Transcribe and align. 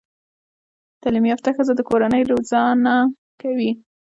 تعليم 1.03 1.25
يافته 1.31 1.49
ښځه 1.57 1.73
د 1.75 1.81
کورنۍ 1.89 2.21
روزانه 2.31 2.93
کوي 3.41 3.71